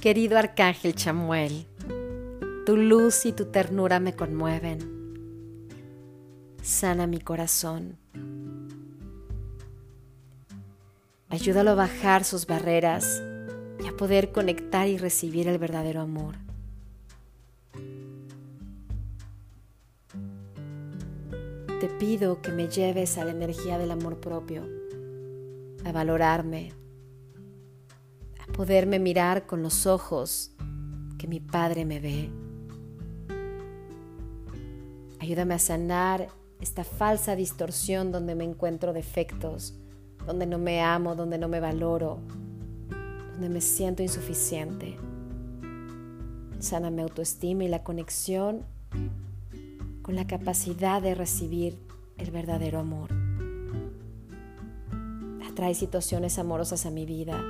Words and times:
Querido 0.00 0.38
Arcángel 0.38 0.94
Chamuel, 0.94 1.66
tu 2.64 2.78
luz 2.78 3.26
y 3.26 3.32
tu 3.32 3.50
ternura 3.50 4.00
me 4.00 4.16
conmueven. 4.16 4.78
Sana 6.62 7.06
mi 7.06 7.20
corazón. 7.20 7.98
Ayúdalo 11.28 11.72
a 11.72 11.74
bajar 11.74 12.24
sus 12.24 12.46
barreras 12.46 13.22
y 13.78 13.88
a 13.88 13.92
poder 13.92 14.32
conectar 14.32 14.88
y 14.88 14.96
recibir 14.96 15.48
el 15.48 15.58
verdadero 15.58 16.00
amor. 16.00 16.36
Te 21.78 21.88
pido 21.98 22.40
que 22.40 22.52
me 22.52 22.68
lleves 22.68 23.18
a 23.18 23.26
la 23.26 23.32
energía 23.32 23.76
del 23.76 23.90
amor 23.90 24.18
propio, 24.18 24.66
a 25.84 25.92
valorarme, 25.92 26.72
poderme 28.52 28.98
mirar 28.98 29.46
con 29.46 29.62
los 29.62 29.86
ojos 29.86 30.52
que 31.18 31.26
mi 31.26 31.40
Padre 31.40 31.84
me 31.84 32.00
ve. 32.00 32.30
Ayúdame 35.20 35.54
a 35.54 35.58
sanar 35.58 36.28
esta 36.60 36.84
falsa 36.84 37.36
distorsión 37.36 38.12
donde 38.12 38.34
me 38.34 38.44
encuentro 38.44 38.92
defectos, 38.92 39.74
donde 40.26 40.46
no 40.46 40.58
me 40.58 40.82
amo, 40.82 41.14
donde 41.14 41.38
no 41.38 41.48
me 41.48 41.60
valoro, 41.60 42.18
donde 43.32 43.48
me 43.48 43.60
siento 43.60 44.02
insuficiente. 44.02 44.96
Sana 46.58 46.90
mi 46.90 47.02
autoestima 47.02 47.64
y 47.64 47.68
la 47.68 47.82
conexión 47.82 48.64
con 50.02 50.16
la 50.16 50.26
capacidad 50.26 51.00
de 51.00 51.14
recibir 51.14 51.78
el 52.18 52.30
verdadero 52.30 52.78
amor. 52.78 53.10
Atrae 55.50 55.74
situaciones 55.74 56.38
amorosas 56.38 56.86
a 56.86 56.90
mi 56.90 57.06
vida. 57.06 57.42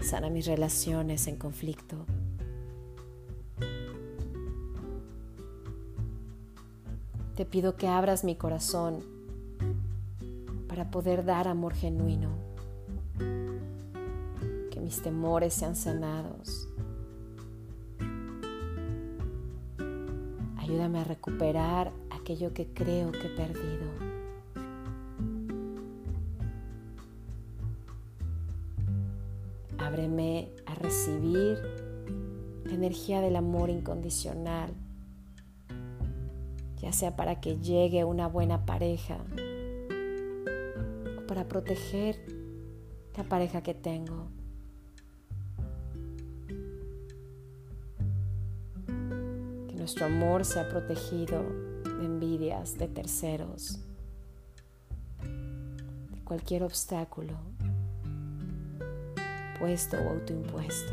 Sana 0.00 0.30
mis 0.30 0.46
relaciones 0.46 1.26
en 1.26 1.36
conflicto. 1.36 2.06
Te 7.36 7.44
pido 7.44 7.76
que 7.76 7.86
abras 7.86 8.24
mi 8.24 8.34
corazón 8.36 9.04
para 10.68 10.90
poder 10.90 11.24
dar 11.24 11.46
amor 11.46 11.74
genuino. 11.74 12.30
Que 13.18 14.80
mis 14.80 15.02
temores 15.02 15.54
sean 15.54 15.76
sanados. 15.76 16.68
Ayúdame 20.56 21.00
a 21.00 21.04
recuperar 21.04 21.92
aquello 22.10 22.52
que 22.52 22.66
creo 22.66 23.10
que 23.10 23.26
he 23.26 23.36
perdido. 23.36 24.17
Ábreme 29.88 30.52
a 30.66 30.74
recibir 30.74 31.58
la 32.64 32.74
energía 32.74 33.20
del 33.20 33.36
amor 33.36 33.70
incondicional 33.70 34.74
ya 36.80 36.92
sea 36.92 37.16
para 37.16 37.40
que 37.40 37.58
llegue 37.58 38.04
una 38.04 38.28
buena 38.28 38.64
pareja 38.64 39.18
o 41.18 41.26
para 41.26 41.48
proteger 41.48 42.18
la 43.16 43.24
pareja 43.24 43.62
que 43.62 43.74
tengo. 43.74 44.28
Que 48.86 49.74
nuestro 49.74 50.06
amor 50.06 50.44
sea 50.44 50.68
protegido 50.68 51.42
de 51.98 52.04
envidias 52.04 52.78
de 52.78 52.86
terceros, 52.88 53.80
de 55.20 56.24
cualquier 56.24 56.62
obstáculo, 56.62 57.34
puesto 59.58 59.96
o 59.96 60.10
autoimpuesto. 60.10 60.92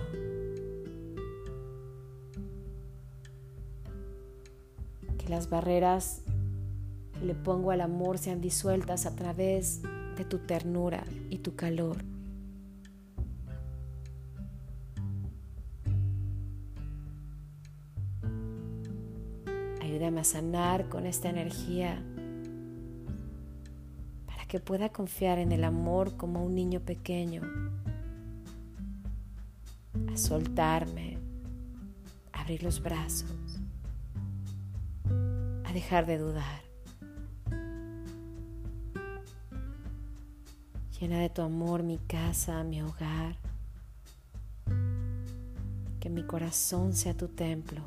que 5.25 5.31
las 5.31 5.50
barreras 5.50 6.22
que 7.19 7.25
le 7.25 7.34
pongo 7.34 7.72
al 7.72 7.81
amor 7.81 8.17
sean 8.17 8.41
disueltas 8.41 9.06
a 9.06 9.16
través 9.16 9.81
de 10.17 10.25
tu 10.25 10.40
ternura 10.40 11.03
y 11.29 11.40
tu 11.40 11.56
calor. 11.56 11.97
Ayúdame 19.81 20.22
a 20.22 20.23
sanar 20.23 20.90
con 20.90 21.06
esta 21.06 21.29
energía 21.29 22.03
para 24.25 24.45
que 24.45 24.59
pueda 24.59 24.90
confiar 24.90 25.40
en 25.40 25.51
el 25.51 25.63
amor 25.63 26.17
como 26.17 26.44
un 26.45 26.53
niño 26.53 26.81
pequeño, 26.81 27.41
a 30.11 30.17
soltarme, 30.17 31.17
a 32.31 32.41
abrir 32.41 32.63
los 32.63 32.81
brazos 32.81 33.56
dejar 35.75 36.06
de 36.06 36.17
dudar. 36.17 36.61
Llena 40.97 41.19
de 41.19 41.29
tu 41.29 41.41
amor 41.41 41.84
mi 41.84 41.97
casa, 41.97 42.63
mi 42.63 42.81
hogar. 42.81 43.35
Que 46.00 46.09
mi 46.09 46.23
corazón 46.23 46.94
sea 46.94 47.13
tu 47.13 47.28
templo. 47.28 47.81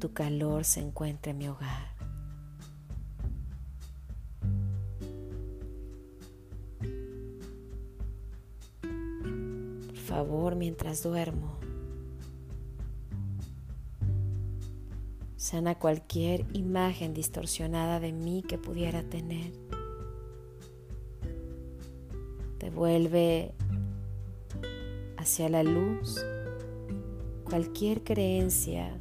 Tu 0.00 0.12
calor 0.14 0.64
se 0.64 0.80
encuentre 0.80 1.34
mi 1.34 1.46
hogar. 1.48 1.90
favor 10.10 10.56
mientras 10.56 11.04
duermo. 11.04 11.56
Sana 15.36 15.78
cualquier 15.78 16.44
imagen 16.52 17.14
distorsionada 17.14 18.00
de 18.00 18.12
mí 18.12 18.42
que 18.42 18.58
pudiera 18.58 19.04
tener. 19.04 19.52
Devuelve 22.58 23.54
hacia 25.16 25.48
la 25.48 25.62
luz 25.62 26.20
cualquier 27.44 28.02
creencia 28.02 28.98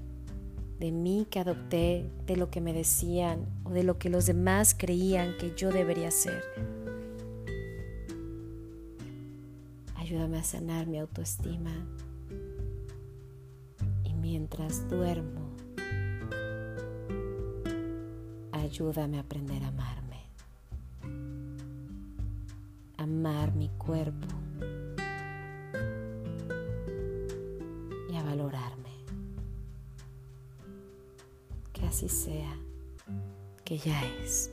de 0.79 0.91
mí 0.91 1.27
que 1.29 1.39
adopté, 1.39 2.09
de 2.25 2.37
lo 2.37 2.49
que 2.49 2.61
me 2.61 2.71
decían 2.71 3.45
o 3.65 3.71
de 3.71 3.83
lo 3.83 3.99
que 3.99 4.09
los 4.09 4.25
demás 4.25 4.73
creían 4.77 5.35
que 5.37 5.53
yo 5.55 5.71
debería 5.71 6.09
ser. 6.09 6.41
Ayúdame 9.95 10.39
a 10.39 10.43
sanar 10.43 10.87
mi 10.87 10.97
autoestima. 10.97 11.71
Y 14.05 14.13
mientras 14.13 14.89
duermo, 14.89 15.49
ayúdame 18.53 19.17
a 19.17 19.21
aprender 19.21 19.61
a 19.63 19.67
amarme. 19.67 20.23
Amar 22.97 23.53
mi 23.53 23.69
cuerpo. 23.77 24.27
Y 28.09 28.15
a 28.15 28.23
valorarme. 28.23 28.88
Así 31.89 32.07
sea, 32.07 32.55
que 33.65 33.77
ya 33.79 33.99
es. 34.23 34.51